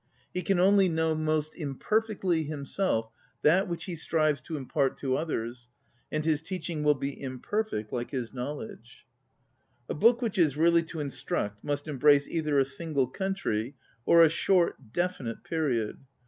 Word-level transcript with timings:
He 0.33 0.41
can 0.41 0.59
only 0.59 0.85
ON 0.85 0.93
READING 0.95 0.95
know 0.95 1.13
most 1.13 1.53
imperfectly 1.55 2.41
himself 2.45 3.11
that 3.43 3.67
which 3.67 3.83
he 3.85 3.95
strives 3.95 4.41
to 4.41 4.57
impart 4.57 4.97
to 4.97 5.15
others, 5.15 5.69
and 6.11 6.25
his 6.25 6.41
teaching 6.41 6.81
will 6.81 6.95
be 6.95 7.21
imperfect, 7.21 7.91
hke 7.91 8.09
his 8.09 8.33
knowledge. 8.33 9.05
A 9.87 9.93
book 9.93 10.23
which 10.23 10.39
is 10.39 10.57
really 10.57 10.81
to 10.81 11.01
instruct 11.01 11.63
must 11.63 11.87
embrace 11.87 12.27
either 12.27 12.57
a 12.57 12.65
single 12.65 13.07
coun 13.07 13.35
try, 13.35 13.75
or 14.03 14.23
a 14.23 14.29
short, 14.29 14.91
definite 14.91 15.43
period. 15.43 15.99